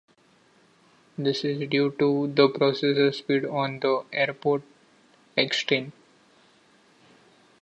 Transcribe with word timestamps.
This 1.15 1.43
is 1.45 1.69
due 1.69 1.91
to 1.99 2.33
the 2.33 2.49
processor 2.49 3.13
speed 3.13 3.45
on 3.45 3.81
the 3.81 4.03
AirPort 4.11 4.63
extreme. 5.37 5.91